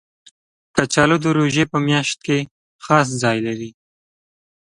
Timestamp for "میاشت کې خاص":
1.87-3.07